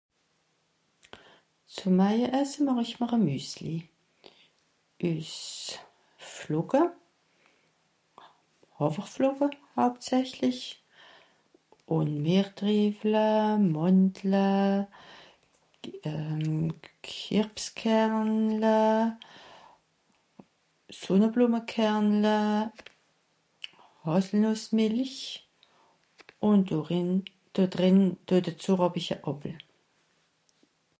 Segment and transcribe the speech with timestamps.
[1.79, 1.97] zum....
[2.39, 3.75] esse màch esch m'r a müssli
[5.09, 5.29] üs
[6.31, 6.81] Flocke
[8.79, 10.59] Hàffeflocke Hauptsächlich
[11.97, 13.23] un Mertrivle
[13.77, 14.43] Mandle
[16.11, 18.77] euhh Kirbskernle
[21.01, 22.37] Sonneblummekernle
[24.03, 25.17] Hàsselnussmelich
[26.49, 27.09] un dorin
[27.55, 29.57] dedrìn do dezu rapp isch a Appel